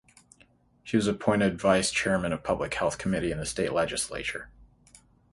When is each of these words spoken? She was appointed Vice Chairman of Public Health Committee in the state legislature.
She 0.83 0.97
was 0.97 1.05
appointed 1.05 1.61
Vice 1.61 1.91
Chairman 1.91 2.33
of 2.33 2.43
Public 2.43 2.73
Health 2.73 2.97
Committee 2.97 3.31
in 3.31 3.37
the 3.37 3.45
state 3.45 3.71
legislature. 3.71 4.49